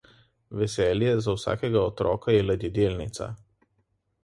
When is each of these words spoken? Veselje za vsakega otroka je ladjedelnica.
Veselje 0.61 1.11
za 1.25 1.35
vsakega 1.35 1.85
otroka 1.91 2.35
je 2.39 2.49
ladjedelnica. 2.49 3.31